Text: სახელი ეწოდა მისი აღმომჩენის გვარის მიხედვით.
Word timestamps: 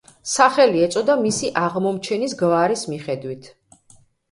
სახელი 0.29 0.81
ეწოდა 0.85 1.17
მისი 1.25 1.51
აღმომჩენის 1.65 2.35
გვარის 2.41 2.85
მიხედვით. 2.95 3.53